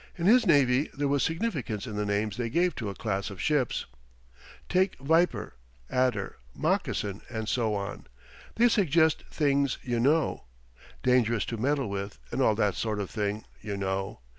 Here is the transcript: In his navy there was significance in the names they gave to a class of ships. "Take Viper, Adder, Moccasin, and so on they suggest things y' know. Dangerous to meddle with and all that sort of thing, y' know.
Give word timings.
In 0.17 0.25
his 0.25 0.47
navy 0.47 0.89
there 0.95 1.07
was 1.07 1.21
significance 1.21 1.85
in 1.85 1.95
the 1.95 2.07
names 2.07 2.35
they 2.35 2.49
gave 2.49 2.73
to 2.77 2.89
a 2.89 2.95
class 2.95 3.29
of 3.29 3.39
ships. 3.39 3.85
"Take 4.67 4.95
Viper, 4.97 5.53
Adder, 5.91 6.37
Moccasin, 6.55 7.21
and 7.29 7.47
so 7.47 7.75
on 7.75 8.07
they 8.55 8.67
suggest 8.67 9.23
things 9.29 9.77
y' 9.83 9.99
know. 9.99 10.45
Dangerous 11.03 11.45
to 11.45 11.57
meddle 11.57 11.87
with 11.87 12.17
and 12.31 12.41
all 12.41 12.55
that 12.55 12.73
sort 12.73 12.99
of 12.99 13.11
thing, 13.11 13.45
y' 13.63 13.73
know. 13.75 14.21